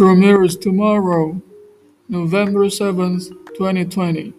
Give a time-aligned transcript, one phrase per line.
[0.00, 1.42] premieres tomorrow,
[2.08, 4.32] November seventh, twenty twenty.